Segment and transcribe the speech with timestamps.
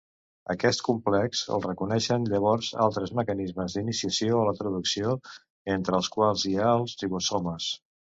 [0.51, 5.13] Aquest complex el reconeixen llavors altres mecanismes d'iniciació a la traducció,
[5.75, 7.69] entre els quals hi ha els ribosomes.